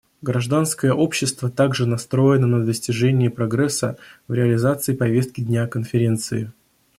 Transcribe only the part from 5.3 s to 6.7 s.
дня Конференции.